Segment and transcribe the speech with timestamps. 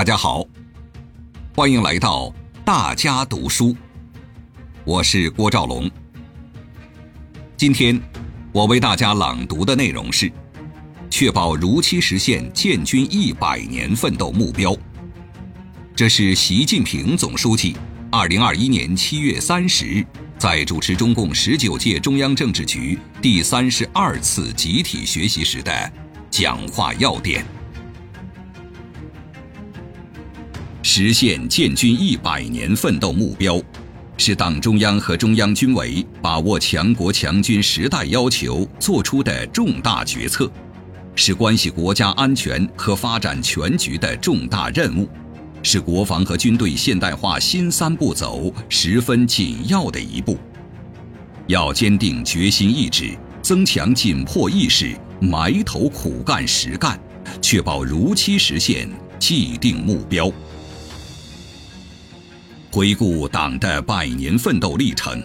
[0.00, 0.42] 大家好，
[1.54, 2.32] 欢迎来到
[2.64, 3.76] 大家读书，
[4.82, 5.90] 我是郭兆龙。
[7.54, 8.00] 今天
[8.50, 10.32] 我为大家朗读的内容是：
[11.10, 14.74] 确保如期实现建军一百年奋斗目标。
[15.94, 17.76] 这是习近平总书记
[18.10, 20.06] 二零二一年七月三十日
[20.38, 25.92] 在主持中共十九届中央政治局第三十二次集体学习时的
[26.30, 27.44] 讲话要点。
[30.92, 33.62] 实现建军一百年奋斗目标，
[34.16, 40.50] 是党中央和中央军委把握强国强军时代要求作出的重大决策，
[41.14, 45.08] 是关系国家安全和发展全局的重大任务，
[45.62, 50.36] 是国防和军队现代化新三步走十分紧要的一步。
[51.46, 57.00] 要坚定决心意志，增强紧迫意识，埋头苦干实干，
[57.40, 58.88] 确保如期实现
[59.20, 60.28] 既定目标。
[62.72, 65.20] 回顾党的百年奋斗历程，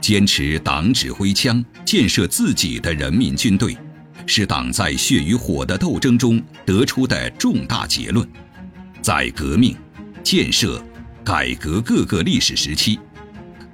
[0.00, 3.76] 坚持党指挥枪，建设自己的人民军队，
[4.26, 8.28] 是党在血与火的斗争中得出的重大结论。
[9.00, 9.76] 在革命、
[10.24, 10.84] 建设、
[11.22, 12.98] 改革各个历史时期，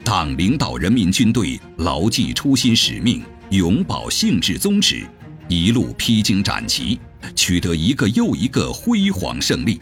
[0.04, 5.06] 党领导人民军队牢记初心使命，永葆性质宗旨，
[5.48, 7.00] 一路披荆斩棘，
[7.34, 9.80] 取得一个又一个辉煌胜利，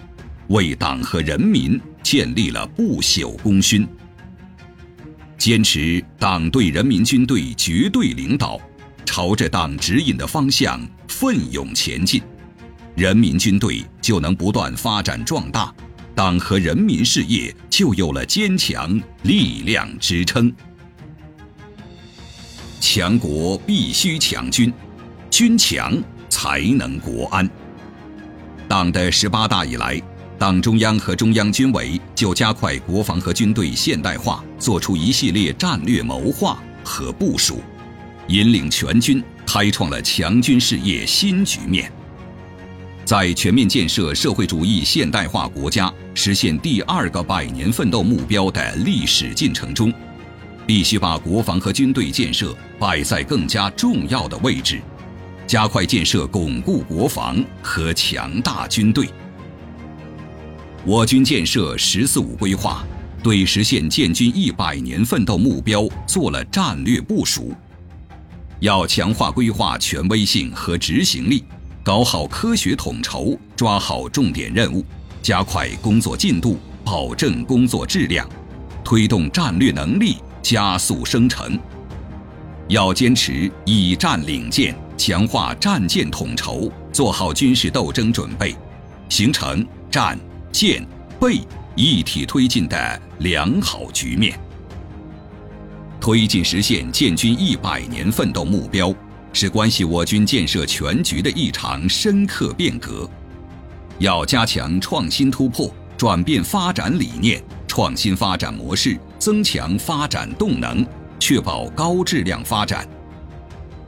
[0.48, 1.80] 为党和人民。
[2.00, 3.86] 建立了不朽功勋。
[5.36, 8.58] 坚持党对人民军队绝对领导，
[9.04, 12.22] 朝着党指引的方向奋勇前进，
[12.96, 15.70] 人民军队就能不断发展壮大，
[16.14, 20.50] 党和人民事业就有了坚强力量支撑。
[22.80, 24.72] 强国必须强军，
[25.28, 25.94] 军强
[26.30, 27.46] 才能国安。
[28.66, 30.00] 党的十八大以来。
[30.38, 37.60] 党中央和中央军委就加快国防和军队现代化作出一系列战略谋划和部署，
[38.28, 41.90] 引领全军开创了强军事业新局面。
[43.04, 49.92] 在全面建设社会主义现代化国家、实现第二个百年奋斗目标的历史进程中，
[50.64, 54.80] 必须把国防和军队建设摆在更加重要的位置，
[55.48, 59.08] 加快建设巩固国防和强大军队。
[60.88, 62.82] 我军建设“十四五”规划，
[63.22, 67.54] 对实现建军一百年奋斗目标做了战略部署。
[68.60, 71.44] 要强化规划权威性和执行力，
[71.84, 74.82] 搞好科学统筹，抓好重点任务，
[75.20, 78.26] 加快工作进度，保证工作质量，
[78.82, 81.58] 推动战略能力加速生成。
[82.68, 88.56] 要坚持以战领建，强化战建统筹，做好军事斗争准备，
[89.10, 90.18] 形成战。
[90.52, 90.84] 建
[91.20, 91.40] 备
[91.74, 94.38] 一体推进的良好局面，
[96.00, 98.92] 推进实现建军一百年奋斗目标，
[99.32, 103.08] 是关系我军建设全局的一场深刻变革。
[103.98, 110.86] 要加强创新突破，转变发展理念，创新发展模式，增强发展动能，
[111.18, 112.88] 确保高质量发展。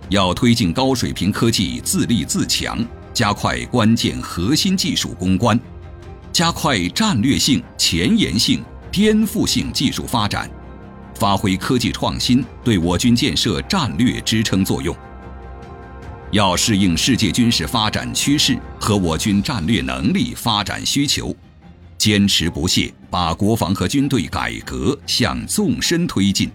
[0.08, 2.84] 要推进高水平科技自立自强，
[3.14, 5.58] 加快关键核心技术攻关。
[6.32, 10.50] 加快战略性、前沿性、颠覆性技术发展，
[11.14, 14.96] 发挥科技创新对我军建设战略支撑作用。
[16.30, 21.34] 要适应世界军事发展趋势和我军战略能力发展需求，
[21.98, 26.48] 坚持不懈把国防和军队改革向纵深推进。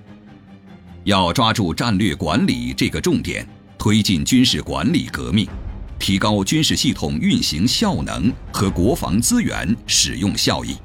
[1.04, 3.46] 要抓住战略管理这个重点，
[3.78, 5.46] 推进军事管理革命。
[6.06, 10.76] 提高军事系统运行效能和国防资源使用效益，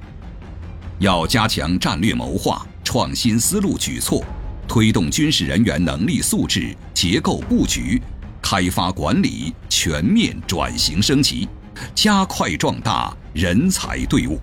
[0.98, 4.24] 要加强战略谋划、创新思路举措，
[4.66, 8.00] 推动军事人员能力素质、结构布局、
[8.40, 11.46] 开发管理全面转型升级，
[11.94, 14.40] 加快壮大人才队伍。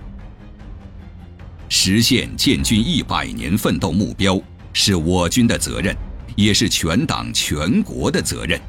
[1.69, 4.39] 实现建军一百年奋斗目标，
[4.73, 5.97] 是我军的责任，
[6.35, 8.61] 也是全党全国的责任。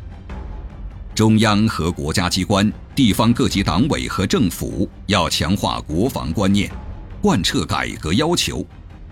[1.19, 6.71] 中央和国家机关、地方各级党委和政府要强化国防观念，
[7.21, 8.65] 贯彻改革要求，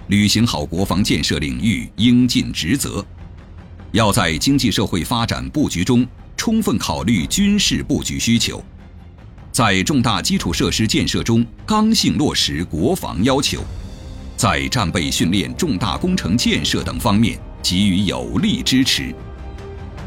[0.07, 3.05] 履行好国防建设领域应尽职责。
[3.91, 6.07] 要在经济社会发展布局中
[6.37, 8.65] 充分考虑军事布局需求，
[9.51, 13.65] 在重大基础设施建设中刚性落实国防要求，
[14.37, 19.13] 在战备训练、重大工程建设等方面给予有力支持，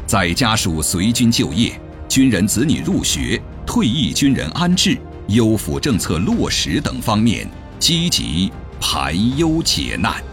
[0.06, 1.78] 在家属随军就业。
[2.10, 4.98] 军人子女入学、退役军人安置、
[5.28, 7.48] 优抚政策落实等方面
[7.78, 10.29] 积极排忧解难。